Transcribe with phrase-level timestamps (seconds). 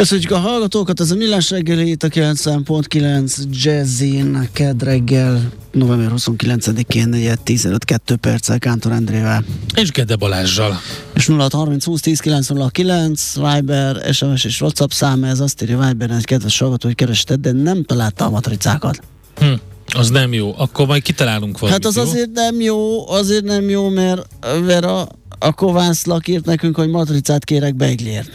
[0.00, 7.38] Köszönjük a hallgatókat, ez a Millás reggeli itt a 90.9 Jazzin, kedd reggel, november 29-én
[7.44, 9.44] 15 2 perccel Kántor Endrével.
[9.74, 10.80] És Gede Balázsjal.
[11.14, 16.24] És 0630 20 10 909, Viber, SMS és WhatsApp szám, ez azt írja Viberen egy
[16.24, 19.00] kedves hallgató, hogy kerested, de nem találta a matricákat.
[19.36, 19.46] Hm.
[19.86, 20.54] Az nem jó.
[20.58, 22.10] Akkor majd kitalálunk valamit, Hát az jó?
[22.10, 24.26] azért nem jó, azért nem jó, mert
[24.64, 25.08] Vera
[25.38, 28.30] a Kovászlak írt nekünk, hogy matricát kérek Beiglért.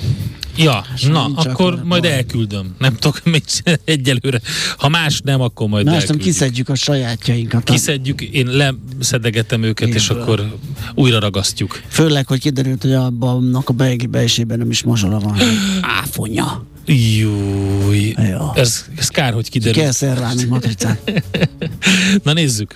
[0.57, 2.75] Ja, na, nincs akkor akkor majd elküldöm.
[2.79, 3.43] Nem tudok még
[3.83, 4.41] egyelőre.
[4.77, 6.33] Ha más nem, akkor majd Más nem elküldjük.
[6.33, 7.63] kiszedjük a sajátjainkat.
[7.63, 10.21] Kiszedjük, én leszedegetem őket, és Igen.
[10.21, 10.55] akkor
[10.95, 11.81] újra ragasztjuk.
[11.87, 15.37] Főleg, hogy kiderült, hogy abban a beigli beesében nem is mazsola van.
[16.01, 16.65] Áfonya.
[16.85, 18.13] Júj.
[18.29, 18.51] Jó.
[18.55, 19.81] Ez, ez kár, hogy kiderül.
[19.81, 21.23] Kell szerválni matricát.
[22.23, 22.75] Na nézzük.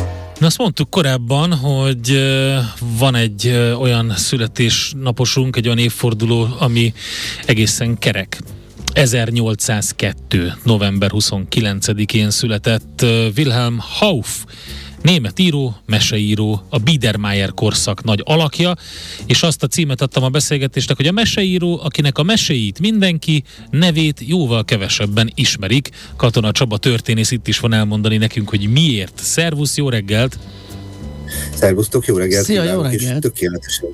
[0.41, 2.19] Na azt mondtuk korábban, hogy
[2.97, 3.47] van egy
[3.79, 6.93] olyan születésnaposunk, egy olyan évforduló, ami
[7.45, 8.41] egészen kerek.
[8.93, 10.53] 1802.
[10.63, 13.05] november 29-én született
[13.37, 14.27] Wilhelm Hauff,
[15.01, 18.75] német író, meseíró, a Biedermeier korszak nagy alakja,
[19.25, 24.19] és azt a címet adtam a beszélgetésnek, hogy a meseíró, akinek a meséit mindenki, nevét
[24.25, 25.89] jóval kevesebben ismerik.
[26.15, 29.19] Katona Csaba történész itt is van elmondani nekünk, hogy miért.
[29.23, 30.37] Szervusz, jó reggelt!
[31.55, 32.45] Szervusztok, jó reggelt!
[32.45, 33.21] Szia, jó és reggelt.
[33.21, 33.89] Tökéletesen,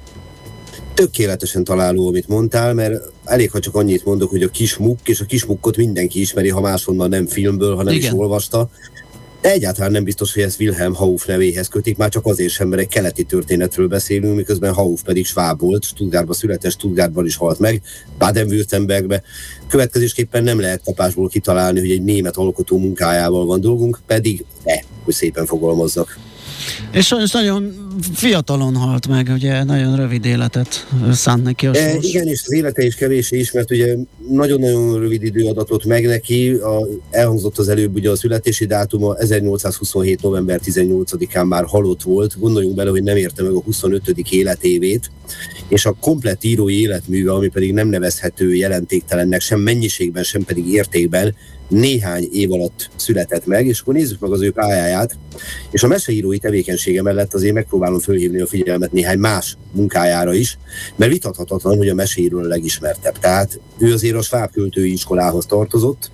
[0.93, 5.25] tökéletesen találó, amit mondtál, mert elég, ha csak annyit mondok, hogy a kismuk, és a
[5.25, 8.13] kismukkot mindenki ismeri, ha máshonnan nem filmből, hanem Igen.
[8.13, 8.69] is olvasta.
[9.47, 12.81] De egyáltalán nem biztos, hogy ezt Wilhelm Hauff nevéhez kötik, már csak azért sem, mert
[12.81, 17.81] egy keleti történetről beszélünk, miközben Hauff pedig sváb volt, Stuttgartban született, Stuttgartban is halt meg,
[18.17, 19.23] Baden-Württembergbe.
[19.67, 25.13] Következésképpen nem lehet kapásból kitalálni, hogy egy német alkotó munkájával van dolgunk, pedig de, hogy
[25.13, 26.17] szépen fogalmazzak.
[26.91, 27.73] És sajnos nagyon
[28.13, 32.07] fiatalon halt meg, ugye nagyon rövid életet szánt neki a E, sors.
[32.07, 33.95] igen, és az élete is kevés is, mert ugye
[34.29, 36.49] nagyon-nagyon rövid idő adatot meg neki.
[36.51, 40.21] A, elhangzott az előbb ugye a születési dátuma, 1827.
[40.21, 42.39] november 18-án már halott volt.
[42.39, 44.01] Gondoljunk bele, hogy nem érte meg a 25.
[44.29, 45.11] életévét,
[45.67, 51.35] és a komplett írói életműve, ami pedig nem nevezhető jelentéktelennek sem mennyiségben, sem pedig értékben,
[51.67, 55.17] néhány év alatt született meg, és akkor nézzük meg az ő pályáját,
[55.71, 60.57] és a meseírói tevékenysége mellett azért megpróbálom fölhívni a figyelmet néhány más munkájára is,
[60.95, 63.19] mert vitathatatlan, hogy a meséről a legismertebb.
[63.19, 66.11] Tehát ő azért a sváb költői iskolához tartozott.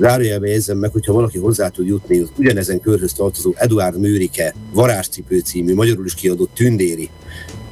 [0.00, 5.38] Zárójelbe érzem meg, hogyha valaki hozzá tud jutni az ugyanezen körhöz tartozó Eduard Mőrike Varázscipő
[5.38, 7.10] című, magyarul is kiadott tündéri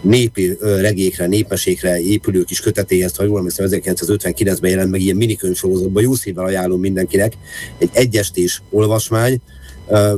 [0.00, 6.03] népi regékre, népmesékre épülő kis kötetéhez, ha jól emlékszem, 1959-ben jelent meg ilyen minikönyv sorozatban,
[6.03, 7.33] jó szívvel ajánlom mindenkinek,
[7.78, 9.41] egy egyestés olvasmány,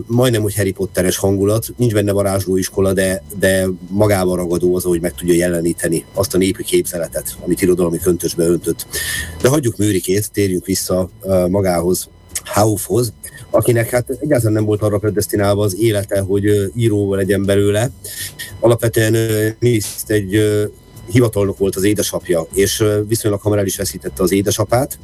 [0.06, 5.14] majdnem, hogy Harry Potteres hangulat, nincs benne varázslóiskola, de, de magával ragadó az, hogy meg
[5.14, 8.86] tudja jeleníteni azt a népi képzeletet, amit irodalmi köntösbe öntött.
[9.42, 11.10] De hagyjuk Mőrikét, térjünk vissza
[11.48, 12.08] magához,
[12.44, 13.12] Hauffhoz,
[13.54, 17.90] akinek hát egyáltalán nem volt arra predestinálva az élete, hogy író legyen belőle.
[18.60, 20.40] Alapvetően ö, Liszt egy
[21.06, 24.98] hivatalnok volt az édesapja, és viszonylag hamar el is veszítette az édesapát.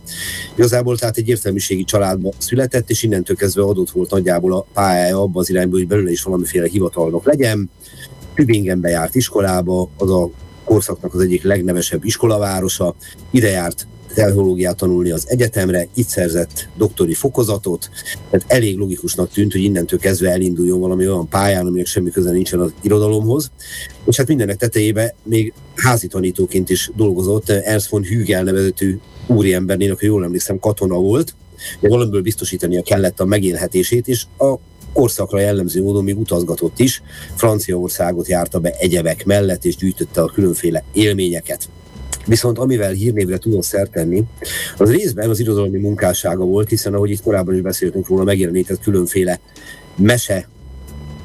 [0.55, 5.41] Igazából tehát egy értelmiségi családba született, és innentől kezdve adott volt nagyjából a pályája abba
[5.41, 7.71] az irányba, hogy belőle is valamiféle hivatalnok legyen.
[8.35, 10.31] Tübingenbe járt iskolába, az a
[10.65, 12.95] korszaknak az egyik legnevesebb iskolavárosa,
[13.31, 13.87] ide járt
[14.19, 17.91] teológiát tanulni az egyetemre, itt szerzett doktori fokozatot,
[18.31, 22.61] tehát elég logikusnak tűnt, hogy innentől kezdve elinduljon valami olyan pályán, aminek semmi köze nincsen
[22.61, 23.51] az irodalomhoz.
[24.07, 30.07] És hát mindennek tetejébe még házi tanítóként is dolgozott, Ernst von Hügel nevezetű úriembernél, aki
[30.07, 31.35] jól emlékszem, katona volt,
[31.81, 34.55] de valamiből biztosítania kellett a megélhetését, és a
[34.93, 37.03] korszakra jellemző módon még utazgatott is.
[37.35, 41.69] Franciaországot járta be egyebek mellett, és gyűjtötte a különféle élményeket.
[42.29, 43.99] Viszont amivel hírnévre tudott szert
[44.77, 49.41] az részben az irodalmi munkássága volt, hiszen ahogy itt korábban is beszéltünk róla, megjelenített különféle
[49.97, 50.49] mese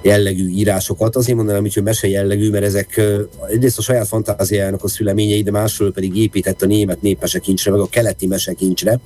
[0.02, 1.16] jellegű írásokat.
[1.16, 3.02] Azért mondanám hogy mese jellegű, mert ezek
[3.50, 7.88] egyrészt a saját fantáziájának a szüleményei, de másról pedig épített a német népmesekincsre, meg a
[7.88, 9.00] keleti mesekincsre.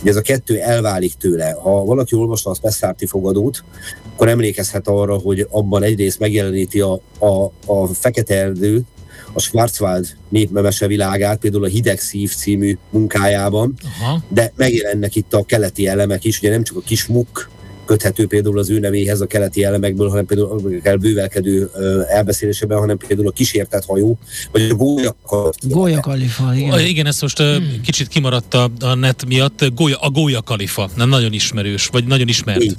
[0.00, 1.56] Ugye ez a kettő elválik tőle.
[1.62, 3.64] Ha valaki olvasta a Spessárti fogadót,
[4.12, 8.82] akkor emlékezhet arra, hogy abban egyrészt megjeleníti a, a, a Fekete Erdő,
[9.32, 14.22] a Schwarzwald népmemese világát, például a Hideg Szív című munkájában, Aha.
[14.28, 17.50] de megjelennek itt a keleti elemek is, ugye nem csak a kis muk
[17.84, 21.70] köthető például az ő nevéhez a keleti elemekből, hanem például kell bővelkedő
[22.08, 24.18] elbeszélésében, hanem például a kísértett hajó,
[24.52, 25.16] vagy a gólya
[25.60, 26.80] Gólya kalifa, igen.
[26.80, 27.80] Igen, ez most hmm.
[27.82, 29.74] kicsit kimaradt a, a net miatt.
[29.74, 32.62] Gólya, a gólya kalifa, nem nagyon ismerős, vagy nagyon ismert.
[32.62, 32.76] Így.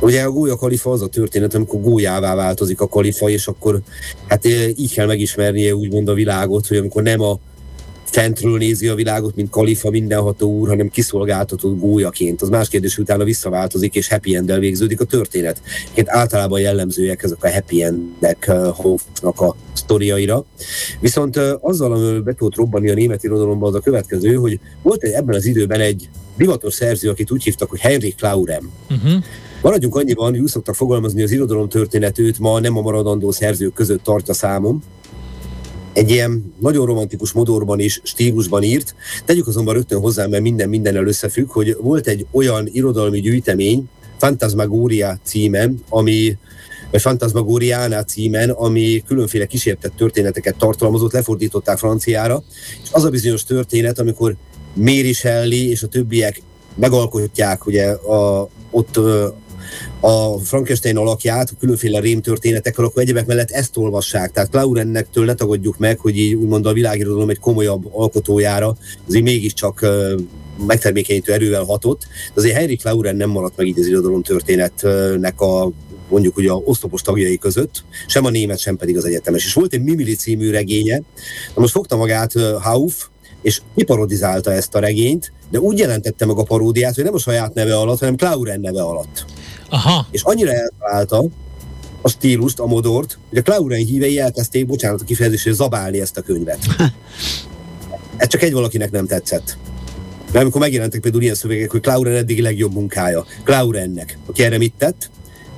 [0.00, 3.80] Ugye a gólya kalifa az a történet, amikor gólyává változik a kalifa, és akkor
[4.26, 7.38] hát így kell megismernie úgymond a világot, hogy amikor nem a
[8.10, 12.42] fentről nézi a világot, mint kalifa mindenható úr, hanem kiszolgáltatott gólyaként.
[12.42, 15.62] Az más kérdés, hogy utána visszaváltozik, és happy end végződik a történet.
[15.94, 20.44] Én általában jellemzőek ezek a happy endek uh, a sztoriaira.
[21.00, 25.02] Viszont uh, azzal, amivel be tudott robbani a német irodalomban, az a következő, hogy volt
[25.02, 28.70] egy, ebben az időben egy divatos szerző, akit úgy hívtak, hogy Henrik Claurem.
[28.90, 29.24] Uh-huh.
[29.62, 34.02] Maradjunk annyiban, hogy úgy szoktak fogalmazni, az irodalom történetőt ma nem a maradandó szerzők között
[34.02, 34.82] tartja számom,
[35.92, 38.94] egy ilyen nagyon romantikus modorban és stílusban írt.
[39.24, 43.88] Tegyük azonban rögtön hozzá, mert minden mindennel összefügg, hogy volt egy olyan irodalmi gyűjtemény,
[44.18, 46.36] Fantasmagoria címen, ami
[46.90, 52.42] vagy Fantasmagoriana címen, ami különféle kísértett történeteket tartalmazott, lefordították franciára,
[52.82, 54.36] és az a bizonyos történet, amikor
[54.74, 56.42] Mary Shelley és a többiek
[56.74, 59.00] megalkotják ugye a, ott
[60.00, 64.32] a Frankenstein alakját, a különféle rémtörténetekkel, akkor egyebek mellett ezt olvassák.
[64.32, 68.76] Tehát Claurennektől ne tagadjuk meg, hogy így úgymond a világirodalom egy komolyabb alkotójára,
[69.08, 69.86] azért mégiscsak
[70.66, 72.00] megtermékenyítő erővel hatott,
[72.34, 75.70] de azért Henry Clauren nem maradt meg így az irodalom történetnek a
[76.08, 79.44] mondjuk ugye a oszlopos tagjai között, sem a német, sem pedig az egyetemes.
[79.44, 80.96] És volt egy Mimili című regénye,
[81.54, 83.08] na most fogta magát Hauf,
[83.42, 87.54] és kiparodizálta ezt a regényt, de úgy jelentette meg a paródiát, hogy nem a saját
[87.54, 89.24] neve alatt, hanem Clauren neve alatt.
[89.68, 90.06] Aha.
[90.10, 91.24] És annyira eltalálta
[92.02, 96.22] a stílust, a modort, hogy a Clauren hívei elkezdték, bocsánat a kifejezésre, zabálni ezt a
[96.22, 96.58] könyvet.
[98.16, 99.56] Ez csak egy valakinek nem tetszett.
[100.24, 104.74] Mert amikor megjelentek például ilyen szövegek, hogy Clauren eddig legjobb munkája, Claurennek, aki erre mit
[104.78, 105.10] tett?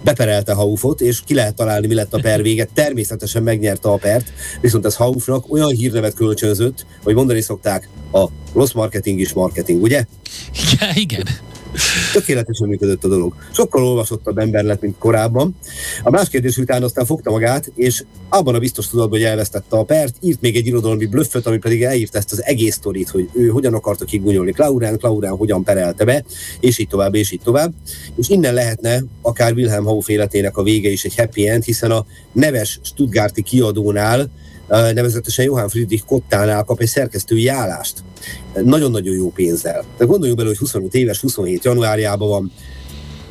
[0.04, 2.68] Beperelte Haufot, és ki lehet találni, mi lett a per vége.
[2.74, 8.72] Természetesen megnyerte a pert, viszont ez Haufnak olyan hírnevet kölcsönzött, hogy mondani szokták, a rossz
[8.72, 10.04] marketing is marketing, ugye?
[10.80, 11.26] Ja, igen.
[12.12, 13.34] Tökéletesen működött a dolog.
[13.52, 15.56] Sokkal olvasottabb ember lett, mint korábban.
[16.02, 19.84] A más kérdés után aztán fogta magát, és abban a biztos tudatban, hogy elvesztette a
[19.84, 23.48] pert, írt még egy irodalmi blöfföt, ami pedig elírta ezt az egész sztorit, hogy ő
[23.48, 26.24] hogyan akarta kigúnyolni Klaurán, Klaurán hogyan perelte be,
[26.60, 27.72] és így tovább, és így tovább.
[28.16, 32.06] És innen lehetne akár Wilhelm Hauff életének a vége is egy happy end, hiszen a
[32.32, 34.30] neves Stuttgarti kiadónál
[34.68, 38.04] nevezetesen Johann Friedrich Kottánál kap egy szerkesztői állást.
[38.64, 39.84] Nagyon-nagyon jó pénzzel.
[39.98, 42.52] De gondoljunk bele, hogy 25 éves, 27 januárjában van,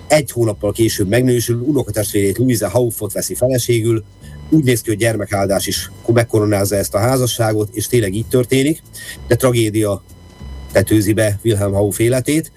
[0.07, 4.03] egy hónappal később megnősül, unokatestvérét Louisa Hauffot veszi feleségül,
[4.49, 8.81] úgy néz ki, hogy gyermekáldás is megkoronázza ezt a házasságot, és tényleg így történik,
[9.27, 10.03] de tragédia
[10.71, 12.51] tetőzi be Wilhelm Hauff életét.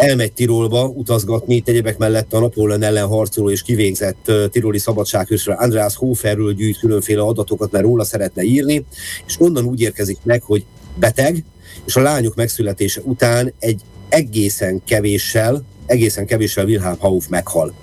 [0.00, 5.96] Elmegy Tirolba utazgatni, itt egyebek mellett a Napóleon ellen harcoló és kivégzett tiroli szabadsághősről András
[5.96, 8.84] Hoferről gyűjt különféle adatokat, mert róla szeretne írni,
[9.26, 10.64] és onnan úgy érkezik meg, hogy
[10.94, 11.44] beteg,
[11.84, 17.74] és a lányok megszületése után egy egészen kevéssel, egészen kevéssel Wilhelm Hauff meghal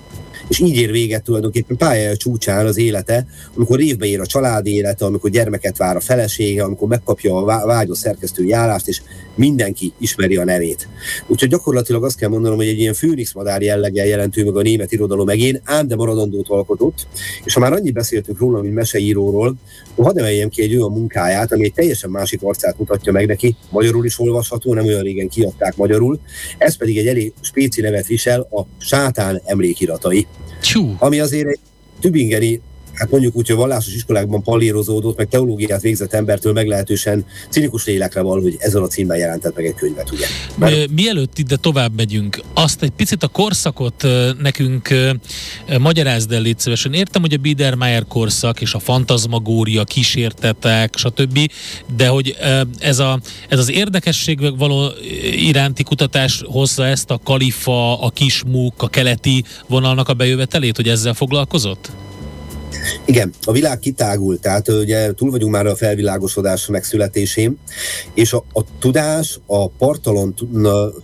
[0.47, 5.05] és így ér véget tulajdonképpen pályája csúcsán az élete, amikor évbe ér a családi élete,
[5.05, 9.01] amikor gyermeket vár a felesége, amikor megkapja a vágyó szerkesztői állást, és
[9.35, 10.87] mindenki ismeri a nevét.
[11.27, 14.91] Úgyhogy gyakorlatilag azt kell mondanom, hogy egy ilyen főnix madár jelleggel jelentő meg a német
[14.91, 17.07] irodalom megén, ám de maradandót alkotott,
[17.43, 19.55] és ha már annyit beszéltünk róla, mint meseíróról,
[19.95, 24.05] hadd emeljem ki egy olyan munkáját, ami egy teljesen másik arcát mutatja meg neki, magyarul
[24.05, 26.19] is olvasható, nem olyan régen kiadták magyarul,
[26.57, 30.27] ez pedig egy elég spéci nevet visel, a Sátán emlékiratai.
[30.61, 30.95] Csú.
[30.99, 31.59] Ami azért egy
[31.99, 32.61] tübingeni
[32.97, 38.41] hát mondjuk úgy, hogy vallásos iskolákban palírozódott, meg teológiát végzett embertől meglehetősen cinikus lélekre val,
[38.41, 40.25] hogy ezzel a címmel jelentett meg egy könyvet, ugye?
[40.55, 40.91] Mert...
[40.91, 44.05] Mielőtt ide tovább megyünk, azt egy picit a korszakot
[44.41, 44.89] nekünk
[45.79, 46.93] magyarázd el, légy szívesen.
[46.93, 51.39] Értem, hogy a Biedermeier korszak és a fantazmagória, kísértetek, stb.,
[51.95, 52.35] de hogy
[52.79, 54.89] ez, a, ez az érdekesség való
[55.31, 61.13] iránti kutatás hozza ezt a kalifa, a kismúk, a keleti vonalnak a bejövetelét, hogy ezzel
[61.13, 61.91] foglalkozott?
[63.05, 67.57] Igen, a világ kitágult, tehát ugye túl vagyunk már a felvilágosodás megszületésén,
[68.13, 70.33] és a, a tudás, a partalan,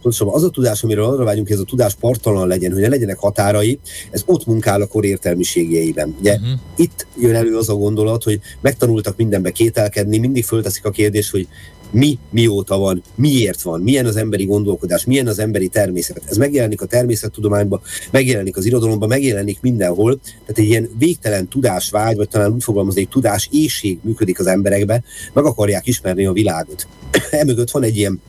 [0.01, 2.87] pontosabban az a tudás, amiről arra vágyunk, hogy ez a tudás partalan legyen, hogy ne
[2.87, 3.79] legyenek határai,
[4.11, 6.15] ez ott munkál a kor értelmiségjeiben.
[6.19, 6.59] Ugye uh-huh.
[6.75, 11.47] itt jön elő az a gondolat, hogy megtanultak mindenbe kételkedni, mindig fölteszik a kérdést, hogy
[11.93, 16.21] mi mióta van, miért van, milyen az emberi gondolkodás, milyen az emberi természet.
[16.25, 17.81] Ez megjelenik a természettudományban,
[18.11, 20.19] megjelenik az irodalomban, megjelenik mindenhol.
[20.19, 25.03] Tehát egy ilyen végtelen tudásvágy, vagy talán úgy fogalmazni, egy tudás éjség működik az emberekbe,
[25.33, 26.87] meg akarják ismerni a világot.
[27.31, 28.21] Emögött van egy ilyen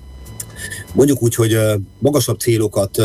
[0.92, 1.59] mondjuk úgy, hogy
[1.99, 3.02] magasabb célokat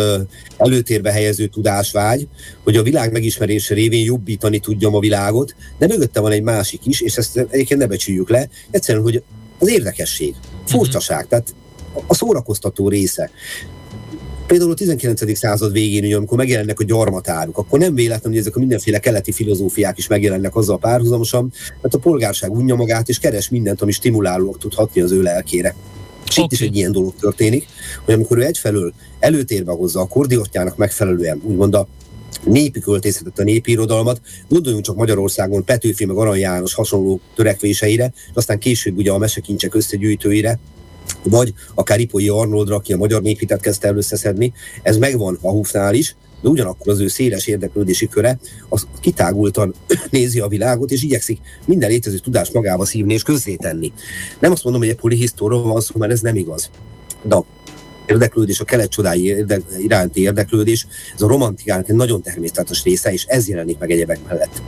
[0.58, 2.28] előtérbe helyező tudásvágy,
[2.64, 7.02] hogy a világ megismerése révén jobbítani tudjam a világot, de mögötte van egy másik is,
[7.02, 9.24] és ezt egyébként ne becsüljük le, egyszerűen, hogy
[9.60, 10.36] az érdekesség,
[10.66, 11.54] furcsaság, tehát
[12.08, 13.30] a szórakoztató része.
[14.48, 15.38] Például a 19.
[15.38, 19.32] század végén, ugye, amikor megjelennek a gyarmatáruk, akkor nem véletlen, hogy ezek a mindenféle keleti
[19.32, 21.52] filozófiák is megjelennek azzal párhuzamosan,
[21.82, 25.76] mert a polgárság unja magát és keres mindent, ami stimulálóak tud hatni az ő lelkére.
[26.28, 26.44] És okay.
[26.44, 27.68] itt is egy ilyen dolog történik,
[28.06, 31.88] hogy amikor ő egyfelől előtérbe hozza a kordiotjának megfelelően, úgymond a
[32.44, 34.22] népi költészetet, a népi irodalmat.
[34.48, 39.76] Gondoljunk csak Magyarországon Petőfi meg Arany János hasonló törekvéseire, és aztán később ugye a mesekincsek
[39.76, 40.60] összegyűjtőire,
[41.24, 44.54] vagy akár Ipolyi Arnoldra, aki a magyar néphitet kezdte el összeszedni.
[44.82, 49.74] Ez megvan a Hufnál is, de ugyanakkor az ő széles érdeklődési köre az kitágultan
[50.10, 53.92] nézi a világot, és igyekszik minden létező tudást magába szívni és közzétenni.
[54.40, 56.70] Nem azt mondom, hogy egy polihisztóról van szó, mert ez nem igaz.
[57.24, 57.36] De
[58.10, 63.26] érdeklődés, a kelet csodái érde, iránti érdeklődés, ez a romantikának egy nagyon természetes része, és
[63.28, 64.62] ez jelenik meg egyebek mellett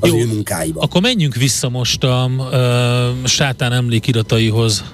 [0.00, 0.82] az Jó, ő munkáiban.
[0.82, 4.84] Akkor menjünk vissza most a, a sátán emlékirataihoz.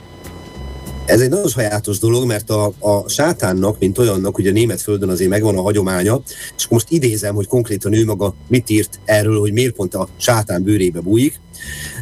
[1.05, 5.09] Ez egy nagyon sajátos dolog, mert a, a sátánnak, mint olyannak, ugye a német földön
[5.09, 6.21] azért megvan a hagyománya,
[6.57, 10.63] és most idézem, hogy konkrétan ő maga mit írt erről, hogy miért pont a sátán
[10.63, 11.41] bőrébe bújik.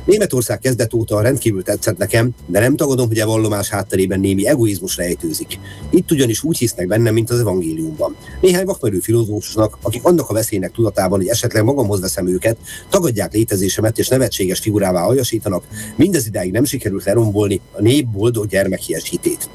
[0.05, 4.97] Németország kezdet óta rendkívül tetszett nekem, de nem tagadom, hogy a vallomás hátterében némi egoizmus
[4.97, 5.59] rejtőzik.
[5.91, 8.17] Itt ugyanis úgy hisznek bennem, mint az evangéliumban.
[8.41, 12.57] Néhány vakmerő filozófusnak, akik annak a veszélynek tudatában, hogy esetleg magamhoz veszem őket,
[12.91, 15.65] tagadják létezésemet és nevetséges figurává aljasítanak,
[15.97, 19.49] mindez idáig nem sikerült lerombolni a nép boldog gyermekies hitét.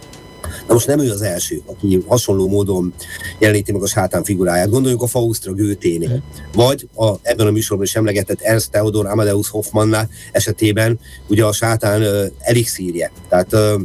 [0.73, 2.93] Na most nem ő az első, aki hasonló módon
[3.39, 4.69] jeleníti meg a sátán figuráját.
[4.69, 6.23] Gondoljunk a Faustra Gőténél.
[6.53, 12.01] Vagy a, ebben a műsorban is emlegetett Ernst Theodor Amadeus Hoffmannál esetében ugye a sátán
[12.01, 13.11] uh, elixírje.
[13.29, 13.81] Tehát uh,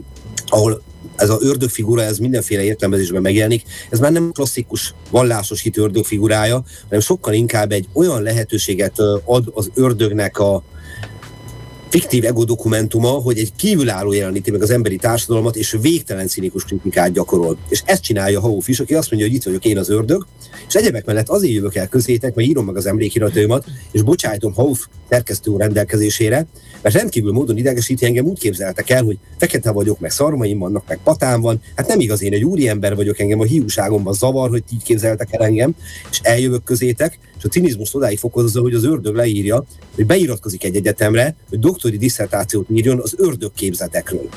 [0.46, 0.82] ahol
[1.16, 3.62] ez az ördögfigura, ez mindenféle értelmezésben megjelenik.
[3.90, 9.70] Ez már nem klasszikus vallásos hit ördögfigurája, hanem sokkal inkább egy olyan lehetőséget ad az
[9.74, 10.62] ördögnek a,
[11.90, 17.12] fiktív ego dokumentuma, hogy egy kívülálló jeleníti meg az emberi társadalmat, és végtelen színikus kritikát
[17.12, 17.58] gyakorol.
[17.68, 20.26] És ezt csinálja Hauf is, aki azt mondja, hogy itt vagyok én az ördög,
[20.68, 24.86] és egyebek mellett azért jövök el közétek, mert írom meg az emlékirataimat, és bocsájtom Hauf
[25.08, 26.46] szerkesztő rendelkezésére,
[26.82, 30.98] mert rendkívül módon idegesíti engem, úgy képzeltek el, hogy fekete vagyok, meg szarmaim vannak, meg
[31.04, 31.60] patám van.
[31.76, 35.28] Hát nem igaz, én egy úri ember vagyok, engem a hiúságomban zavar, hogy így képzeltek
[35.32, 35.74] el engem,
[36.10, 39.64] és eljövök közétek, és a cinizmus odáig fokozza, hogy az ördög leírja,
[39.94, 44.28] hogy beiratkozik egy egyetemre, hogy doktori diszertációt írjon az ördög képzetekről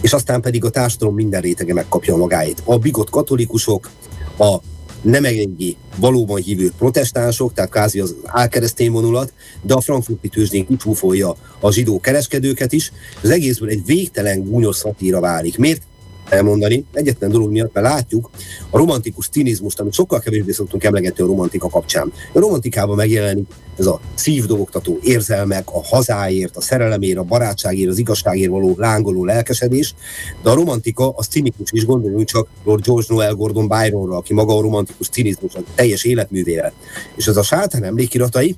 [0.00, 2.62] és aztán pedig a társadalom minden rétege megkapja magáét.
[2.64, 3.90] A bigott katolikusok,
[4.38, 4.56] a
[5.02, 11.36] nem eléggé valóban hívő protestánsok, tehát kázi az álkeresztény vonulat, de a frankfurti tőzsdén kicsúfolja
[11.60, 12.92] a zsidó kereskedőket is.
[13.22, 15.58] Az egészből egy végtelen gúnyos szatíra válik.
[15.58, 15.82] Miért?
[16.28, 16.84] Elmondani.
[16.92, 18.30] Egyetlen dolog miatt, mert látjuk
[18.70, 22.12] a romantikus cinizmust, amit sokkal kevésbé szoktunk emlegetni a romantika kapcsán.
[22.32, 23.46] A romantikában megjelenik
[23.78, 29.94] ez a szívdologtató érzelmek, a hazáért, a szerelemért, a barátságért, az igazságért való lángoló lelkesedés,
[30.42, 34.56] de a romantika az cinikus is, gondoljunk csak Lord George Noel Gordon Byronra, aki maga
[34.56, 36.72] a romantikus cinizmus, a teljes életművére.
[37.16, 38.56] És ez a sátán emlékiratai,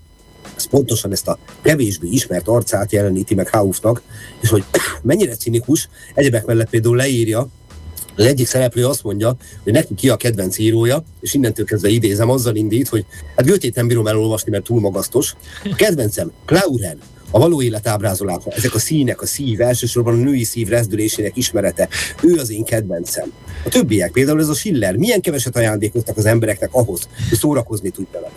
[0.56, 4.02] ez pontosan ezt a kevésbé ismert arcát jeleníti meg Haufnak,
[4.40, 4.64] és hogy
[5.02, 7.48] mennyire cinikus, egyebek mellett például leírja,
[8.16, 12.30] az egyik szereplő azt mondja, hogy neki ki a kedvenc írója, és innentől kezdve idézem,
[12.30, 13.04] azzal indít, hogy
[13.36, 15.34] hát Götét nem bírom elolvasni, mert túl magasztos.
[15.64, 16.98] A kedvencem, Clauren,
[17.30, 21.88] a való élet ábrázolása, ezek a színek, a szív, elsősorban a női szív rezdülésének ismerete,
[22.22, 23.32] ő az én kedvencem.
[23.64, 28.30] A többiek, például ez a Schiller, milyen keveset ajándékoztak az embereknek ahhoz, hogy szórakozni tudjanak.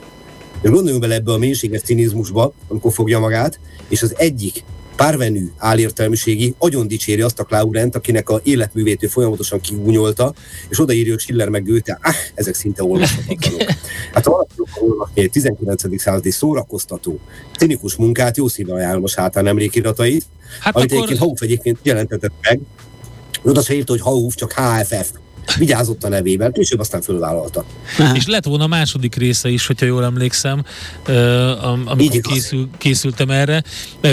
[0.61, 4.63] És gondoljunk bele ebbe a mélységes cinizmusba, amikor fogja magát, és az egyik
[4.99, 10.33] párvenű álértelmiségi agyon dicséri azt a Claurent, akinek a életművét ő folyamatosan kigúnyolta,
[10.69, 13.69] és odaírja, hogy Schiller meg Goethe, ah, ezek szinte olvashatatlanok.
[14.13, 16.01] Hát ha valaki olvasni egy 19.
[16.01, 17.19] századi szórakoztató,
[17.57, 20.25] cinikus munkát, jó szívvel ajánlom a sátán emlékiratait,
[20.59, 21.03] hát amit akkor...
[21.03, 22.59] egyébként Hauf egyébként jelentetett meg,
[23.43, 25.11] oda se írta, hogy Hauf, csak HFF
[25.57, 27.65] vigyázott a nevével, később aztán fölvállalta.
[28.13, 30.63] És lett volna a második része is, hogyha jól emlékszem,
[31.85, 33.63] amikor készül, készültem erre.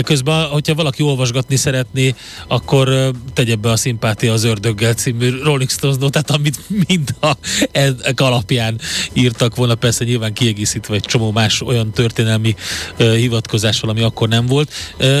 [0.03, 2.15] Közben, hogyha valaki olvasgatni szeretné,
[2.47, 7.31] akkor tegye be a szimpátia az ördöggel című Rolling Stones notát, amit mind a
[7.71, 8.79] ezek alapján
[9.13, 12.55] írtak volna, persze nyilván kiegészítve egy csomó más olyan történelmi
[12.97, 14.71] hivatkozás, ami akkor nem volt.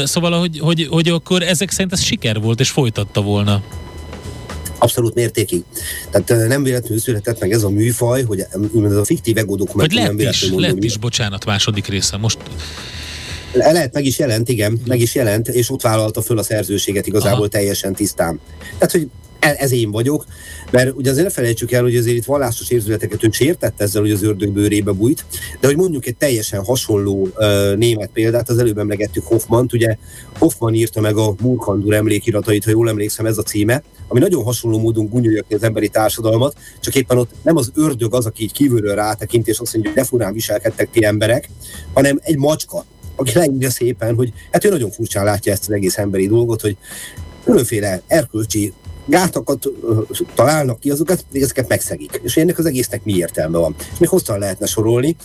[0.03, 3.61] Szóval, hogy, hogy, hogy akkor ezek szerint ez siker volt, és folytatta volna.
[4.77, 5.63] Abszolút mértékig.
[6.11, 8.45] Tehát nem véletlenül született meg ez a műfaj, hogy
[8.85, 12.17] ez a fiktív ego dokumentum nem véletlenül is, lett is, bocsánat, második része.
[12.17, 12.37] Most
[13.53, 17.07] le lehet, meg is jelent, igen, meg is jelent, és ott vállalta föl a szerzőséget
[17.07, 17.47] igazából Aha.
[17.47, 18.39] teljesen tisztán.
[18.77, 19.07] Tehát, hogy
[19.39, 20.25] e, ez én vagyok,
[20.71, 24.11] mert ugye azért ne felejtsük el, hogy azért itt vallásos érzületeket ő sértett ezzel, hogy
[24.11, 25.25] az ördög bőrébe bújt,
[25.59, 29.97] de hogy mondjuk egy teljesen hasonló uh, német példát, az előbb emlegettük Hoffmant, ugye
[30.37, 34.79] Hoffman írta meg a Murkandur emlékiratait, ha jól emlékszem, ez a címe, ami nagyon hasonló
[34.79, 38.95] módon gunyolja az emberi társadalmat, csak éppen ott nem az ördög az, aki így kívülről
[38.95, 41.49] rátekint, és azt mondja, hogy de viselkedtek ti emberek,
[41.93, 42.85] hanem egy macska,
[43.15, 46.77] aki leírja szépen, hogy hát ő nagyon furcsán látja ezt az egész emberi dolgot, hogy
[47.43, 48.73] különféle erkölcsi
[49.07, 49.67] gátakat
[50.35, 52.19] találnak ki, azokat még ezeket megszegik.
[52.23, 53.75] És ennek az egésznek mi értelme van?
[53.93, 55.15] És még hosszan lehetne sorolni.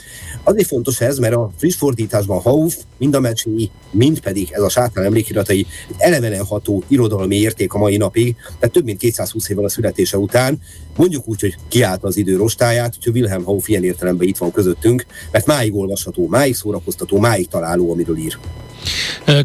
[0.43, 4.69] Azért fontos ez, mert a friss fordításban Hauf, mind a meccsei, mind pedig ez a
[4.69, 9.69] sátán emlékiratai elevenen ható irodalmi érték a mai napig, tehát több mint 220 évvel a
[9.69, 10.61] születése után,
[10.97, 15.07] mondjuk úgy, hogy kiállt az idő rostáját, hogy Wilhelm Hauf ilyen értelemben itt van közöttünk,
[15.31, 18.39] mert máig olvasható, máig szórakoztató, máig találó, amiről ír.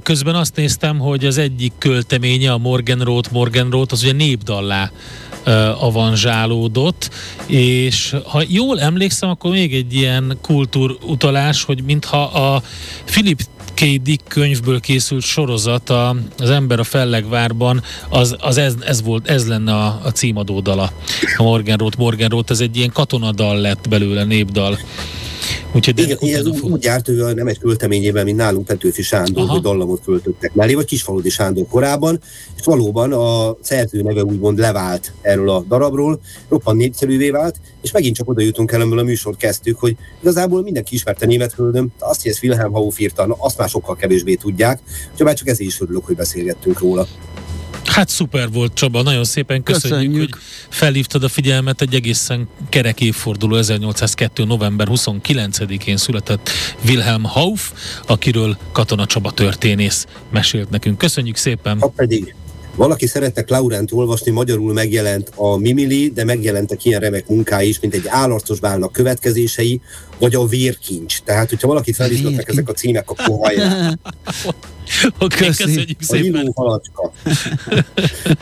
[0.03, 4.91] Közben azt néztem, hogy az egyik költeménye, a Morgenrót, Morgenrót, az ugye népdallá
[5.79, 7.09] avanzsálódott,
[7.45, 12.61] és ha jól emlékszem, akkor még egy ilyen kultúrutalás, hogy mintha a
[13.05, 13.41] Philip
[13.73, 13.83] K.
[14.01, 19.47] Dick könyvből készült sorozat, a, az ember a Fellegvárban, az, az ez, ez, volt, ez
[19.47, 20.91] lenne a, a címadó dala.
[21.37, 24.77] A Morgenrót, Morgenrót, ez egy ilyen katonadal lett belőle, népdal.
[25.73, 29.51] Úgyhogy Igen, ez úgy, úgy járt, hogy nem egy költeményében, mint nálunk Petőfi Sándor, Aha.
[29.51, 32.19] hogy dallamot költöttek mellé, vagy Kisfaludi Sándor korábban,
[32.57, 38.15] és valóban a szerző neve úgymond levált erről a darabról, roppant népszerűvé vált, és megint
[38.15, 42.39] csak oda jutunk el, a műsort kezdtük, hogy igazából mindenki ismerte Németföldön, azt, hogy ez
[42.43, 44.79] Wilhelm Hauff írta, azt már sokkal kevésbé tudják,
[45.11, 47.07] úgyhogy már csak ezért is örülök, hogy beszélgettünk róla.
[47.87, 50.33] Hát szuper volt Csaba, nagyon szépen köszönjük, köszönjük.
[50.33, 54.45] hogy felhívtad a figyelmet egy egészen kerek évforduló 1802.
[54.45, 56.49] november 29-én született
[56.87, 57.71] Wilhelm Hauff,
[58.07, 60.97] akiről Katona Csaba történész mesélt nekünk.
[60.97, 61.79] Köszönjük szépen!
[61.79, 62.35] Ha pedig
[62.75, 67.93] valaki szerette Laurent olvasni, magyarul megjelent a Mimili, de megjelentek ilyen remek munkái is, mint
[67.93, 69.81] egy állarcos bálnak következései,
[70.19, 71.19] vagy a vérkincs.
[71.21, 73.89] Tehát, hogyha valakit felizgatnak ezek a címek, akkor hajrá.
[75.37, 76.47] Köszönjük szépen.
[76.47, 76.81] A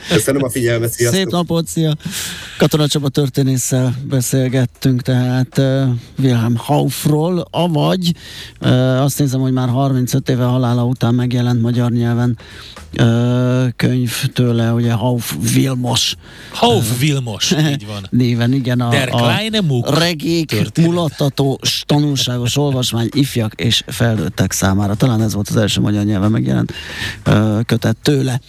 [0.10, 1.20] Köszönöm a figyelmet, sziasztok.
[1.20, 1.96] Szép napot, szia.
[2.58, 5.84] Katona Csaba történésszel beszélgettünk, tehát uh,
[6.20, 8.12] Wilhelm Haufról, avagy
[8.62, 12.38] uh, azt nézem, hogy már 35 éve halála után megjelent magyar nyelven
[13.00, 16.16] uh, könyv tőle, ugye Hauf Vilmos.
[16.52, 18.08] Hauf Vilmos, így van.
[18.10, 18.80] Néven, igen.
[18.80, 24.96] A, Der a regék, mulattató, tanulságos olvasmány ifjak és felnőttek számára.
[24.96, 26.74] Talán ez volt az első magyar nyelven megjelent
[27.66, 28.40] kötet tőle.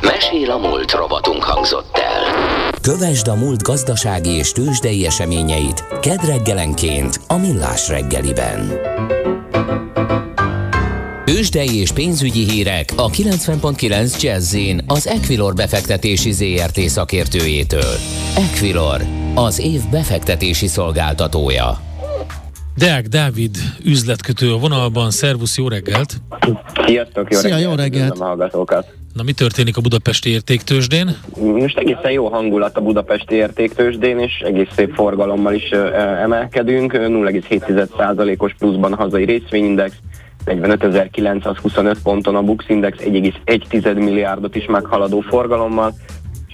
[0.00, 2.70] Mesél a múlt robotunk hangzott el.
[2.80, 8.72] Kövesd a múlt gazdasági és tőzsdei eseményeit kedd reggelenként a Millás reggeliben.
[11.24, 17.94] Tőzsdei és pénzügyi hírek a 90.9 jazz az Equilor befektetési ZRT szakértőjétől.
[18.36, 21.89] Equilor, az év befektetési szolgáltatója.
[22.76, 25.10] Deák Dávid üzletkötő a vonalban.
[25.10, 26.16] Szervusz, jó reggelt!
[26.86, 27.70] Sziasztok, jó Szia, reggelt!
[27.70, 28.20] Jó reggelt.
[28.20, 28.94] A hallgatókat.
[29.14, 31.16] Na, mi történik a budapesti értéktősdén?
[31.36, 35.70] Most egészen jó hangulat a budapesti értéktősdén, és egész szép forgalommal is
[36.22, 36.92] emelkedünk.
[36.92, 39.94] 0,7%-os pluszban a hazai részvényindex,
[40.46, 45.94] 45.925 ponton a Bux Index 1,1 milliárdot is meghaladó forgalommal,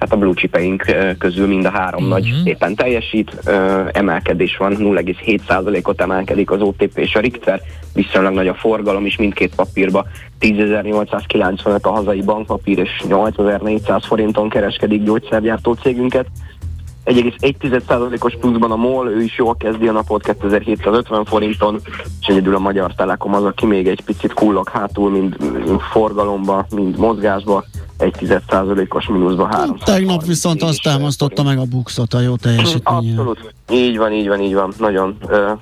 [0.08, 0.84] hát a blue chipeink
[1.18, 2.18] közül mind a három uh-huh.
[2.18, 3.50] nagy éppen teljesít,
[3.92, 7.60] emelkedés van, 0,7%-ot emelkedik az OTP és a Richter,
[7.94, 10.06] viszonylag nagy a forgalom is mindkét papírba,
[10.40, 16.26] 10.895 a hazai bankpapír és 8.400 forinton kereskedik gyógyszergyártó cégünket,
[17.04, 21.80] 1,1%-os pluszban a MOL, ő is jól kezdi a napot 2750 forinton,
[22.20, 26.66] és egyedül a Magyar Telekom az, aki még egy picit kullog hátul, mind, mind forgalomba,
[26.74, 27.64] mind mozgásba,
[27.98, 29.76] egy 10%-os mínuszba három.
[29.84, 33.10] Tegnap viszont azt támasztotta meg a bukszot a jó teljesítménye.
[33.10, 33.54] Abszolút.
[33.70, 34.72] Így van, így van, így van.
[34.78, 35.52] Nagyon ö,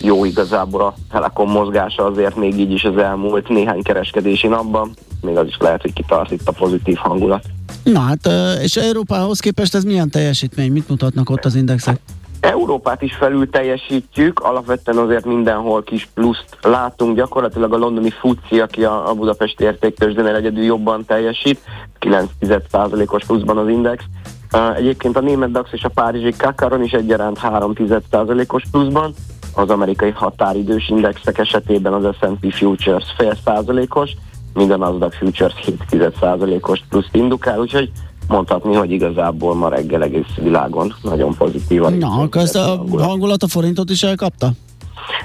[0.00, 4.94] jó igazából a Telekom mozgása azért még így is az elmúlt néhány kereskedési napban.
[5.20, 7.44] Még az is lehet, hogy kitart itt a pozitív hangulat.
[7.82, 8.28] Na hát,
[8.62, 10.72] és Európához képest ez milyen teljesítmény?
[10.72, 12.00] Mit mutatnak ott az indexek?
[12.42, 18.84] Európát is felül teljesítjük, alapvetően azért mindenhol kis pluszt látunk, gyakorlatilag a londoni FUCI, aki
[18.84, 21.60] a, a Budapesti értéktősdénél egyedül jobban teljesít,
[22.00, 24.04] 9%-os pluszban az index.
[24.52, 29.14] Uh, egyébként a német DAX és a párizsi Kakaron is egyaránt 3,1%-os pluszban,
[29.54, 34.10] az amerikai határidős indexek esetében az S&P Futures fél százalékos,
[34.54, 37.90] minden Nasdaq Futures 7,1%-os plusz indukál, úgyhogy
[38.28, 41.92] mondhatni, hogy igazából ma reggel egész világon nagyon pozitívan.
[41.92, 44.50] Na, akkor ezt a hangulat a forintot is elkapta?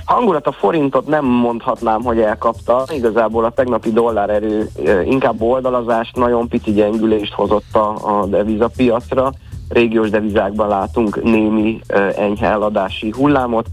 [0.06, 2.86] Hangulat a forintot nem mondhatnám, hogy elkapta.
[2.94, 4.70] Igazából a tegnapi dollárerő
[5.06, 9.32] inkább oldalazást, nagyon pici gyengülést hozott a, a devizapiacra.
[9.70, 11.80] Régiós devizákban látunk némi
[12.16, 13.68] enyhe eladási hullámot.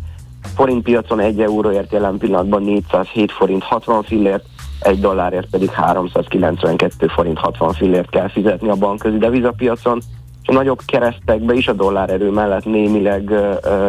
[0.54, 4.44] Forint piacon 1 euróért jelen pillanatban 407 forint 60 fillért,
[4.80, 10.00] egy dollárért pedig 392 forint 60 fillért kell fizetni a bankközi devizapiacon.
[10.46, 13.32] A nagyobb keresztekbe is a dollár erő mellett némileg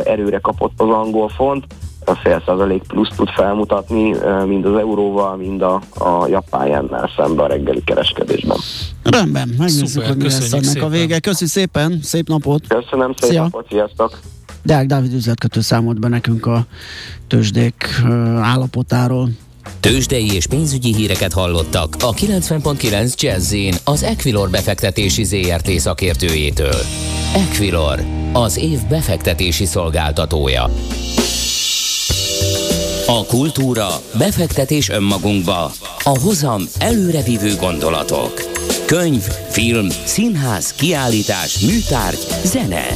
[0.04, 1.66] erőre kapott az angol font,
[2.06, 7.44] a fél százalék plusz tud felmutatni, mind az euróval, mind a, a japán jennel szembe
[7.44, 8.58] a reggeli kereskedésben.
[9.04, 11.20] Rendben, megnézzük, Szuper, hogy mi lesz ennek a vége.
[11.20, 12.68] Köszönjük szépen, szép napot!
[12.68, 13.42] Köszönöm, szép Szia.
[13.42, 14.20] napot, sziasztok!
[14.64, 16.66] Deák Dávid üzletkötő számolt be nekünk a
[17.28, 18.02] tőzsdék
[18.42, 19.30] állapotáról.
[19.86, 26.82] Tőzsdei és pénzügyi híreket hallottak a 90.9 jazz az Equilor befektetési ZRT szakértőjétől.
[27.36, 30.64] Equilor, az év befektetési szolgáltatója.
[33.08, 35.72] A kultúra, befektetés önmagunkba,
[36.04, 38.42] a hozam előrevívő gondolatok.
[38.86, 42.88] Könyv, film, színház, kiállítás, műtárgy, zene.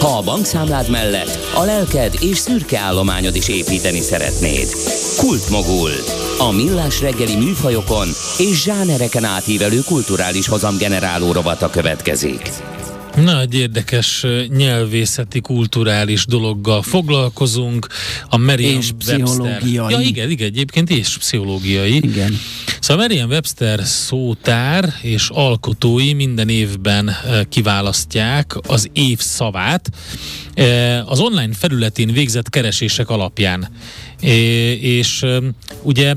[0.00, 4.68] Ha a bankszámlád mellett a lelked és szürke állományod is építeni szeretnéd.
[5.18, 5.90] Kultmogul.
[6.48, 12.50] A millás reggeli műfajokon és zsánereken átívelő kulturális hozamgeneráló rovata következik.
[13.16, 17.86] Na, egy érdekes nyelvészeti, kulturális dologgal foglalkozunk.
[18.28, 19.72] A Merriam és pszichológiai.
[19.72, 21.96] Ja, igen, igen, egyébként és pszichológiai.
[21.96, 22.38] Igen.
[22.80, 27.16] Szóval Merriam Webster szótár és alkotói minden évben
[27.48, 29.90] kiválasztják az év szavát
[31.06, 33.68] az online felületén végzett keresések alapján.
[34.80, 35.26] És
[35.82, 36.14] ugye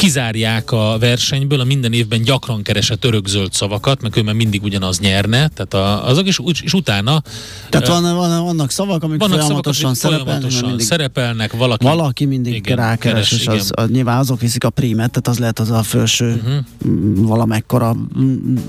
[0.00, 5.48] kizárják a versenyből a minden évben gyakran keresett örökzöld szavakat, mert ő mindig ugyanaz nyerne,
[5.48, 7.22] tehát a, azok is, és utána...
[7.68, 12.24] Tehát van, van, vannak szavak, amik vannak folyamatosan, szavak, amik folyamatosan mindig, szerepelnek, valaki, valaki
[12.24, 15.58] mindig igen, rákeres, keres, és az, az, nyilván azok viszik a prímet, tehát az lehet
[15.58, 17.26] az a felső uh-huh.
[17.26, 17.96] valamekkora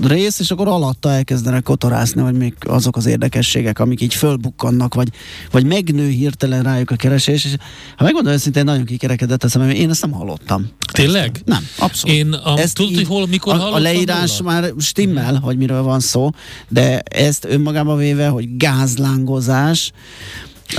[0.02, 5.08] rész, és akkor alatta elkezdenek kotorászni, vagy még azok az érdekességek, amik így fölbukkannak, vagy,
[5.50, 7.54] vagy megnő hirtelen rájuk a keresés, és
[7.96, 10.70] ha megmondom őszintén, nagyon kikerekedett eszem, én ezt nem hallottam.
[10.92, 11.21] Tényleg?
[11.44, 12.16] Nem, abszolút.
[12.16, 14.52] Én a, ezt tudod, hogy hol, mikor a, a leírás róla?
[14.52, 15.42] már stimmel, hmm.
[15.42, 16.30] hogy miről van szó,
[16.68, 19.92] de ezt önmagában véve, hogy gázlángozás,
[20.76, 20.78] Uh,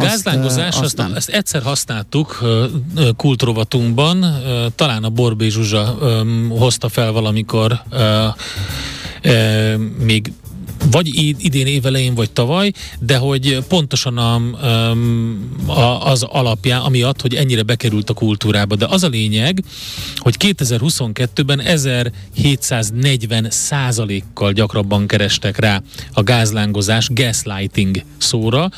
[0.00, 2.64] Gázlángozás, azt, azt, azt, ezt egyszer használtuk uh,
[3.16, 8.00] kultrovatunkban, uh, talán a Borbé Zsuzsa um, hozta fel valamikor uh,
[9.24, 10.32] uh, még
[10.90, 14.34] vagy idén évelején, vagy tavaly, de hogy pontosan a,
[15.66, 18.76] a, az alapján, amiatt, hogy ennyire bekerült a kultúrába.
[18.76, 19.62] De az a lényeg,
[20.16, 28.70] hogy 2022-ben 1740 százalékkal gyakrabban kerestek rá a gázlángozás, gaslighting szóra,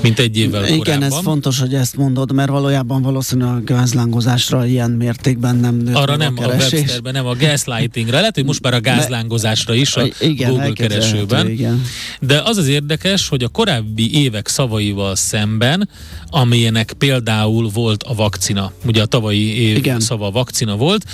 [0.00, 1.02] mint egy évvel Igen, korábban.
[1.02, 6.16] ez fontos, hogy ezt mondod, mert valójában valószínűleg a gázlángozásra ilyen mértékben nem nőtt Arra
[6.16, 8.18] nem a, a Websterben, nem a gaslightingra.
[8.18, 11.82] Lehet, hogy most már a gázlángozásra is a igen, Google keresőben igen.
[12.20, 15.88] De az az érdekes, hogy a korábbi évek szavaival szemben,
[16.26, 20.00] amilyenek például volt a vakcina, ugye a tavalyi év igen.
[20.00, 21.04] szava vakcina volt,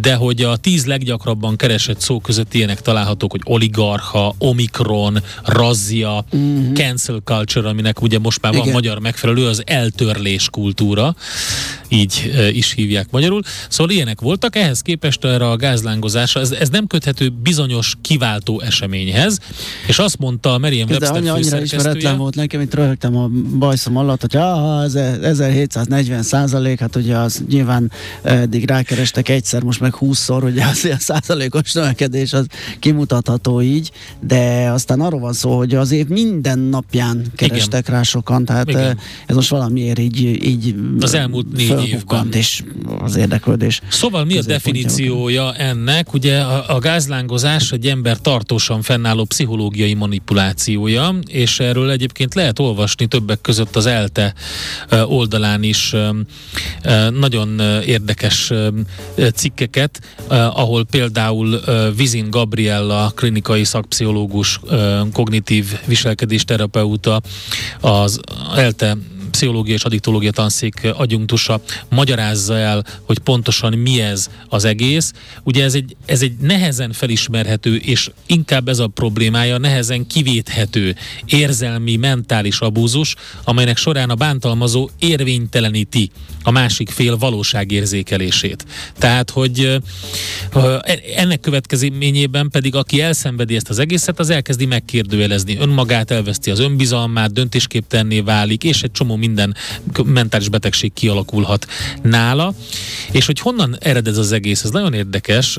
[0.00, 6.72] de hogy a tíz leggyakrabban keresett szó között ilyenek találhatók, hogy oligarcha, omikron, razzia, uh-huh.
[6.72, 8.64] cancel culture, aminek ugye most már igen.
[8.64, 11.16] van magyar megfelelő, az eltörlés kultúra,
[11.88, 13.42] így e, is hívják magyarul.
[13.68, 19.38] Szóval ilyenek voltak, ehhez képest erre a gázlángozásra, ez, ez nem köthető bizonyos kiváltó eseményhez,
[19.86, 23.96] és azt mondta a Merriam Webster De annyira ismeretlen volt nekem, mint röhögtem a bajszom
[23.96, 27.90] alatt, hogy ah, ez 1740 százalék, hát ugye az nyilván
[28.22, 32.46] eddig rákerestek egyszer, most meg 20-szor, ugye az ilyen százalékos növekedés az
[32.78, 37.96] kimutatható így, de aztán arról van szó, hogy az év minden napján kerestek Igen.
[37.96, 38.98] rá sokan, tehát Igen.
[39.26, 42.28] ez most valamiért így, így az elmúlt négy évben.
[42.32, 42.62] és
[43.02, 43.80] az érdeklődés.
[43.88, 46.12] Szóval mi a definíciója ennek?
[46.12, 52.58] Ugye a, a gázlángozás egy ember tartósan fennálló pszichológiai pszichológiai manipulációja, és erről egyébként lehet
[52.58, 54.34] olvasni többek között az ELTE
[55.04, 55.94] oldalán is
[57.10, 58.52] nagyon érdekes
[59.34, 61.60] cikkeket, ahol például
[61.96, 64.60] Vizin Gabriella, klinikai szakpszichológus,
[65.12, 67.20] kognitív viselkedésterapeuta,
[67.80, 68.20] az
[68.56, 68.96] ELTE
[69.36, 75.12] pszichológia és adiktológia tanszék adjunktusa magyarázza el, hogy pontosan mi ez az egész.
[75.42, 80.96] Ugye ez egy, ez egy nehezen felismerhető, és inkább ez a problémája, nehezen kivéthető
[81.26, 86.10] érzelmi, mentális abúzus, amelynek során a bántalmazó érvényteleníti
[86.42, 88.64] a másik fél valóságérzékelését.
[88.98, 89.80] Tehát, hogy
[91.16, 97.32] ennek következményében pedig aki elszenvedi ezt az egészet, az elkezdi megkérdőjelezni önmagát, elveszti az önbizalmát,
[97.32, 99.54] döntésképtenné válik, és egy csomó minden
[100.04, 101.66] mentális betegség kialakulhat
[102.02, 102.54] nála.
[103.10, 105.58] És hogy honnan ered ez az egész, ez nagyon érdekes.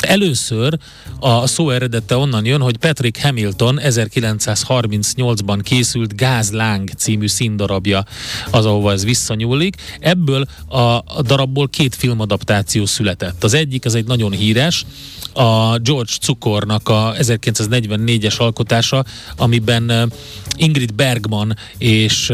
[0.00, 0.78] Először
[1.20, 8.04] a szó eredete onnan jön, hogy Patrick Hamilton 1938-ban készült Gázláng című színdarabja
[8.50, 9.76] az, ahova ez visszanyúlik.
[10.00, 13.44] Ebből a darabból két filmadaptáció született.
[13.44, 14.84] Az egyik, az egy nagyon híres,
[15.32, 19.04] a George Cukornak a 1944-es alkotása,
[19.36, 20.12] amiben
[20.56, 22.32] Ingrid Bergman és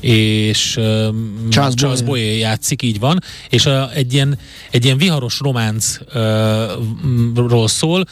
[0.00, 0.72] és
[1.48, 4.38] Charles, Charles Boyer játszik, így van, és a, egy, ilyen,
[4.70, 5.40] egy ilyen viharos
[7.34, 8.04] románcról szól,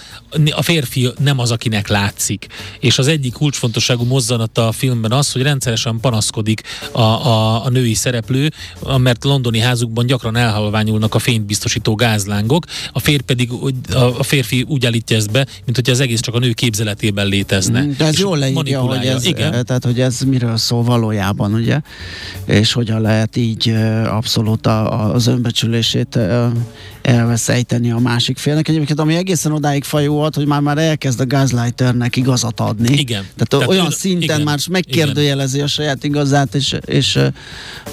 [0.51, 2.47] a férfi nem az, akinek látszik.
[2.81, 7.95] És az egyik kulcsfontosságú mozzanata a filmben az, hogy rendszeresen panaszkodik a, a, a női
[7.95, 8.51] szereplő,
[8.97, 13.51] mert londoni házukban gyakran elhalványulnak a fényt biztosító gázlángok, a férfi pedig
[14.19, 17.87] a férfi úgy állítja ezt be, mint hogy az egész csak a nő képzeletében létezne.
[17.87, 19.65] De ez jól leírja, hogy ez, Igen.
[19.65, 21.81] tehát hogy ez miről szól valójában, ugye?
[22.47, 26.19] és hogyan lehet így abszolút az önbecsülését
[27.03, 28.69] elveszejteni a másik félnek.
[28.69, 32.99] Egyébként ami egészen odáig fajolt, hogy már már elkezd a Gaslighternek igazat adni.
[32.99, 33.23] Igen.
[33.35, 35.67] Tehát, Tehát olyan ő, szinten igen, már megkérdőjelezi igen.
[35.67, 37.19] a saját igazát, és, és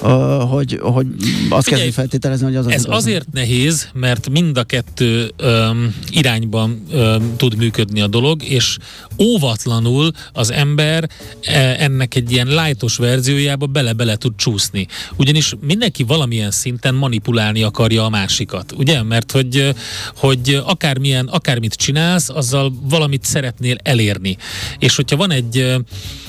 [0.01, 1.07] uh, hogy, hogy
[1.49, 2.95] azt Figyelj, kezdi feltételezni, hogy az az Ez igaz.
[2.97, 8.77] azért nehéz, mert mind a kettő um, irányban um, tud működni a dolog, és
[9.19, 11.09] óvatlanul az ember
[11.41, 14.87] e, ennek egy ilyen lájtos verziójába bele-bele tud csúszni.
[15.15, 19.03] Ugyanis mindenki valamilyen szinten manipulálni akarja a másikat, ugye?
[19.03, 19.75] mert hogy,
[20.15, 24.37] hogy akármilyen, akármit csinálsz, azzal valamit szeretnél elérni.
[24.79, 25.75] És hogyha van egy,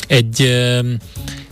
[0.06, 0.50] egy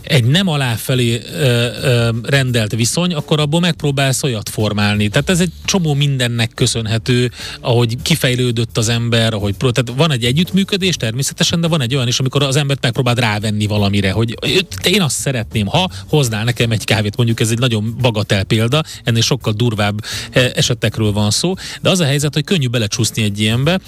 [0.03, 5.07] egy nem aláfelé ö, ö, rendelt viszony, akkor abból megpróbálsz olyat formálni.
[5.07, 7.31] Tehát ez egy csomó mindennek köszönhető,
[7.61, 12.19] ahogy kifejlődött az ember, ahogy tehát van egy együttműködés természetesen, de van egy olyan is,
[12.19, 14.35] amikor az embert megpróbáld rávenni valamire, hogy
[14.83, 19.21] én azt szeretném, ha hoznál nekem egy kávét, mondjuk ez egy nagyon bagatel példa, ennél
[19.21, 23.79] sokkal durvább esetekről van szó, de az a helyzet, hogy könnyű belecsúszni egy ilyenbe,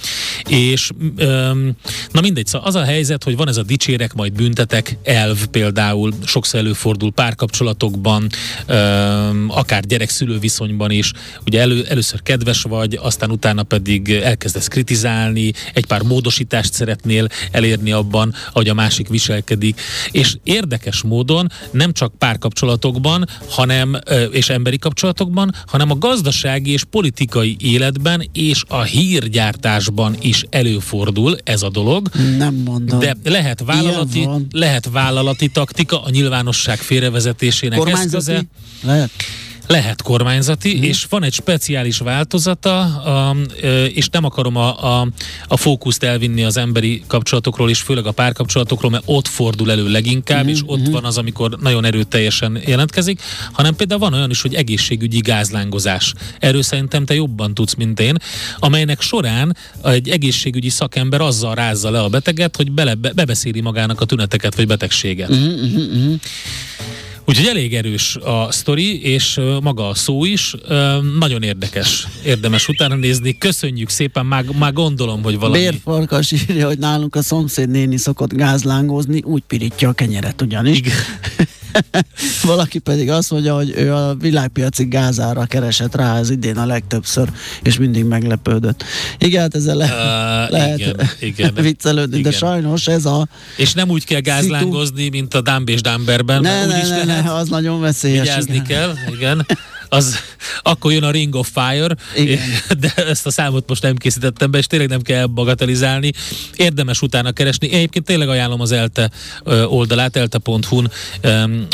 [0.47, 1.71] és öm,
[2.11, 6.00] na mindegy, szóval az a helyzet, hogy van ez a dicsérek, majd büntetek elv például,
[6.25, 8.29] sokszor előfordul párkapcsolatokban,
[9.47, 11.11] akár gyerek-szülő viszonyban is.
[11.45, 17.91] Ugye elő, először kedves vagy, aztán utána pedig elkezdesz kritizálni, egy pár módosítást szeretnél elérni
[17.91, 19.81] abban, ahogy a másik viselkedik.
[20.11, 23.99] És érdekes módon nem csak párkapcsolatokban, hanem,
[24.31, 31.61] és emberi kapcsolatokban, hanem a gazdasági és politikai életben és a hírgyártásban is előfordul ez
[31.61, 32.09] a dolog.
[32.37, 32.99] Nem mondom.
[32.99, 38.41] De lehet vállalati, lehet vállalati taktika, a nyilvánosság félrevezetésének eszköze.
[38.83, 39.11] Lehet.
[39.71, 40.83] Lehet kormányzati, mm.
[40.83, 43.35] és van egy speciális változata, a,
[43.93, 45.07] és nem akarom a, a,
[45.47, 50.45] a fókuszt elvinni az emberi kapcsolatokról, és főleg a párkapcsolatokról, mert ott fordul elő leginkább,
[50.45, 50.47] mm.
[50.47, 50.91] és ott mm.
[50.91, 56.13] van az, amikor nagyon erőteljesen jelentkezik, hanem például van olyan is, hogy egészségügyi gázlángozás.
[56.39, 58.15] Erről szerintem te jobban tudsz, mint én,
[58.59, 64.01] amelynek során egy egészségügyi szakember azzal rázza le a beteget, hogy bele, be, bebeszéli magának
[64.01, 65.31] a tüneteket vagy betegséget.
[65.31, 66.13] Mm-hmm.
[67.25, 70.55] Úgyhogy elég erős a sztori, és maga a szó is.
[71.19, 73.37] Nagyon érdekes, érdemes utána nézni.
[73.37, 75.57] Köszönjük szépen, már, már gondolom, hogy valami...
[75.57, 80.77] Bérfarkas írja, hogy nálunk a szomszéd néni szokott gázlángozni, úgy pirítja a kenyeret ugyanis.
[80.77, 80.93] Igen.
[82.43, 87.29] Valaki pedig azt mondja, hogy ő a világpiaci gázára keresett rá az idén a legtöbbször,
[87.63, 88.83] és mindig meglepődött.
[89.17, 92.31] Igen, hát ezzel le- uh, lehet igen, igen, viccelődni, igen.
[92.31, 93.27] de sajnos ez a...
[93.57, 95.11] És nem úgy kell gázlángozni, szitu...
[95.11, 98.27] mint a Dumb és Dumberben, ne, ne, ne, ne, az nagyon veszélyes.
[98.27, 98.65] Vigyázni igen.
[98.65, 99.45] kell, igen
[99.93, 100.15] az
[100.61, 102.39] akkor jön a Ring of Fire, Igen.
[102.79, 106.11] de ezt a számot most nem készítettem be, és tényleg nem kell bagatelizálni.
[106.55, 107.67] Érdemes utána keresni.
[107.67, 109.09] Én egyébként tényleg ajánlom az ELTE
[109.65, 110.91] oldalát, elte.hu-n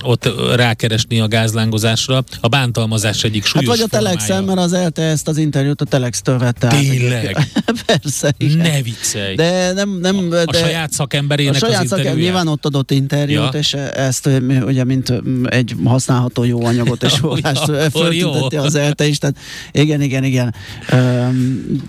[0.04, 2.24] ott rákeresni a gázlángozásra.
[2.42, 5.86] A bántalmazás egyik súlyos Hát vagy a Telexen, mert az ELTE ezt az interjút a
[5.86, 7.48] Telex-től vette Tényleg?
[7.86, 8.34] Persze.
[8.38, 8.58] Igen.
[8.58, 9.36] Ne viccelj.
[9.36, 12.92] De nem, nem, a, de a saját szakemberének a saját az szakember, nyilván ott adott
[12.92, 13.60] interjút, ja.
[13.60, 14.30] és ezt
[14.66, 15.14] ugye mint
[15.50, 17.72] egy használható jó anyagot és forrást
[18.12, 19.38] föltünteti az ELTE is, tehát
[19.72, 20.56] igen, igen, igen.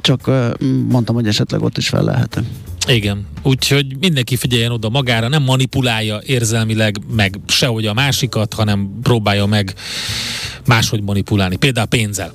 [0.01, 0.31] Csak
[0.89, 2.43] mondtam, hogy esetleg ott is fel lehet.
[2.89, 9.47] Igen, úgyhogy mindenki figyeljen oda magára, nem manipulálja érzelmileg meg sehogy a másikat, hanem próbálja
[9.47, 9.75] meg
[10.67, 12.33] máshogy manipulálni, például pénzzel.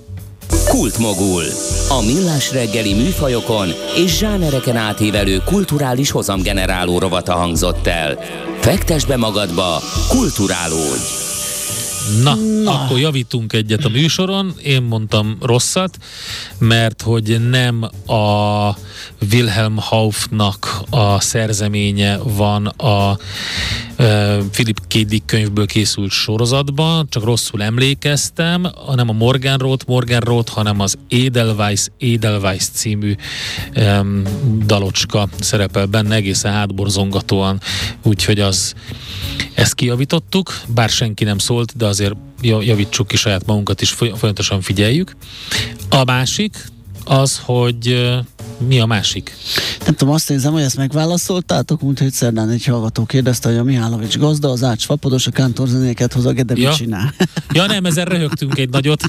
[0.67, 1.43] Kultmogul.
[1.89, 8.19] A millás reggeli műfajokon és zsánereken átívelő kulturális hozamgeneráló rovata hangzott el.
[8.59, 11.32] Fektes be magadba, kulturálódj!
[12.23, 14.53] Na, Na, akkor javítunk egyet a műsoron.
[14.63, 15.97] Én mondtam rosszat,
[16.57, 18.69] mert hogy nem a
[19.31, 23.17] Wilhelm Haufnak a szerzeménye van a
[24.51, 24.93] Philip K.
[24.93, 30.97] Dick könyvből készült sorozatban, csak rosszul emlékeztem, hanem a Morgan Roth, Morgan Roth, hanem az
[31.09, 33.15] Edelweiss, Edelweiss című
[33.75, 34.23] um,
[34.65, 37.61] dalocska szerepel benne egészen hátborzongatóan,
[38.03, 38.73] úgyhogy az
[39.53, 45.15] ezt kijavítottuk, bár senki nem szólt, de azért javítsuk ki saját magunkat is, folyamatosan figyeljük.
[45.89, 46.71] A másik
[47.05, 48.11] az, hogy
[48.67, 49.37] mi a másik?
[49.85, 53.63] Nem tudom, azt érzem, hogy ezt megválaszoltátok, múlt hogy szerdán egy hallgató kérdezte, hogy a
[53.63, 56.73] Mihálovics gazda, az ács fapados, a kántorzenéket hoz, a Gede ja.
[56.73, 57.13] csinál.
[57.53, 59.03] Ja nem, ezen röhögtünk egy nagyot.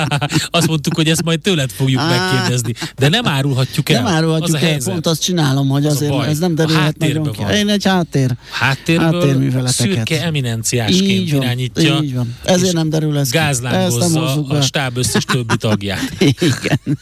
[0.50, 2.08] azt mondtuk, hogy ezt majd tőled fogjuk Á.
[2.08, 2.74] megkérdezni.
[2.98, 4.02] De nem árulhatjuk el.
[4.02, 7.42] Nem árulhatjuk az el, pont azt csinálom, hogy az azért ez nem derülhet nagyon ki.
[7.54, 8.36] Én egy háttér.
[8.50, 9.94] Háttérből Háttérműveleteket.
[9.94, 12.00] szürke eminenciásként így van, irányítja.
[12.02, 12.36] Így van.
[12.44, 16.14] Ezért nem derül ez Gázlángozza a stáb összes többi tagját.
[16.38, 16.80] Igen.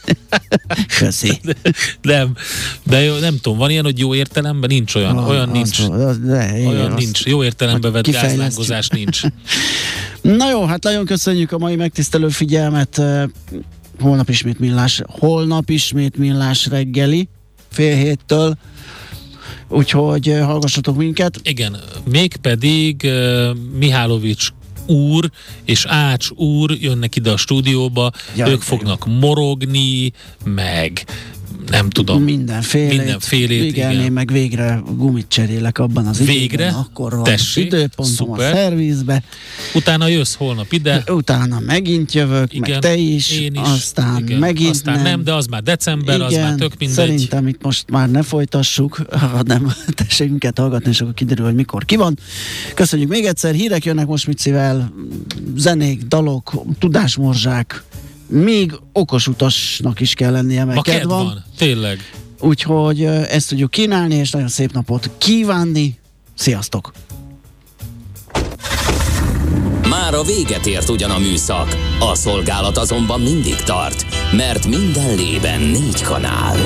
[0.98, 1.40] Köszi.
[2.02, 2.34] Nem,
[2.82, 4.70] de jó, nem tudom, van ilyen, hogy jó értelemben?
[4.70, 5.14] Nincs olyan.
[5.14, 5.78] Van, olyan nincs.
[5.80, 7.24] Az, de, olyan azt, nincs.
[7.24, 9.20] Jó értelemben vett gázlángozás nincs.
[10.22, 13.02] Na jó, hát nagyon köszönjük a mai megtisztelő figyelmet.
[14.00, 17.28] Holnap ismét millás, holnap ismét millás reggeli,
[17.70, 18.56] fél héttől.
[19.68, 21.40] Úgyhogy hallgassatok minket.
[21.42, 24.48] Igen, mégpedig uh, Mihálovics
[24.88, 25.30] úr
[25.64, 30.12] és Ács úr jönnek ide a stúdióba, ja, ők fognak morogni,
[30.44, 31.04] meg
[31.70, 32.22] nem tudom.
[32.22, 32.96] Mindenfélét.
[32.96, 33.92] Mindenfélét, igen.
[33.92, 34.12] igen.
[34.12, 36.42] Meg végre gumit cserélek abban az végre?
[36.42, 36.74] időben.
[36.74, 38.52] Akkor van Tessék, időpontom szuper.
[38.52, 39.22] a szervizbe.
[39.74, 41.04] Utána jössz holnap ide.
[41.08, 43.30] Utána megint jövök, igen, meg te is.
[43.30, 43.60] Én is.
[43.60, 44.38] Aztán igen.
[44.38, 45.02] megint Aztán nem.
[45.02, 46.96] nem, de az már december, igen, az már tök mindegy.
[46.96, 48.96] Szerintem itt most már ne folytassuk,
[49.32, 52.18] ha nem tessék minket hallgatni, és akkor kiderül, hogy mikor ki van.
[52.74, 54.92] Köszönjük még egyszer, hírek jönnek most Micivel,
[55.56, 57.82] zenék, dalok, tudásmorzsák,
[58.28, 61.24] még okos utasnak is kell lennie, mert kedv van.
[61.24, 61.44] van.
[61.56, 61.98] Tényleg.
[62.40, 65.98] Úgyhogy ezt tudjuk kínálni, és nagyon szép napot kívánni.
[66.34, 66.92] Sziasztok!
[69.88, 75.60] Már a véget ért ugyan a műszak, a szolgálat azonban mindig tart, mert minden lében
[75.60, 76.56] négy kanál.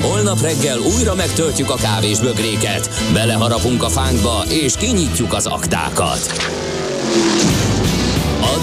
[0.00, 6.32] Holnap reggel újra megtöltjük a kávés bögréket, beleharapunk a fánkba és kinyitjuk az aktákat.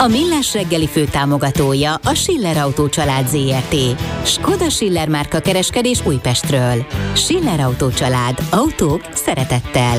[0.00, 3.76] A Millás reggeli fő támogatója a Schiller Autó család ZRT.
[4.22, 6.86] Skoda Schiller márka kereskedés Újpestről.
[7.14, 8.38] Schiller Autó család.
[8.50, 9.96] Autók szeretettel.